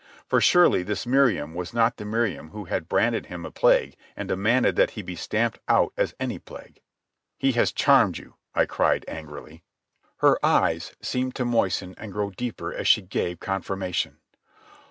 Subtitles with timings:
[0.25, 4.27] For surely this Miriam was not the Miriam who had branded him a plague and
[4.27, 6.81] demanded that he be stamped out as any plague.
[7.37, 9.61] "He has charmed you," I cried angrily.
[10.17, 14.17] Her eyes seemed to moisten and grow deeper as she gave confirmation.